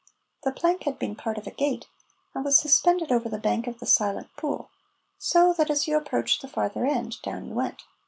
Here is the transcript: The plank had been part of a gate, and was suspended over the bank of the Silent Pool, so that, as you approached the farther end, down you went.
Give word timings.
The 0.43 0.51
plank 0.51 0.85
had 0.85 0.97
been 0.97 1.15
part 1.15 1.37
of 1.37 1.45
a 1.45 1.51
gate, 1.51 1.85
and 2.33 2.43
was 2.43 2.57
suspended 2.57 3.11
over 3.11 3.29
the 3.29 3.37
bank 3.37 3.67
of 3.67 3.77
the 3.79 3.85
Silent 3.85 4.35
Pool, 4.35 4.71
so 5.19 5.53
that, 5.53 5.69
as 5.69 5.87
you 5.87 5.95
approached 5.95 6.41
the 6.41 6.47
farther 6.47 6.87
end, 6.87 7.21
down 7.21 7.45
you 7.45 7.53
went. 7.53 7.83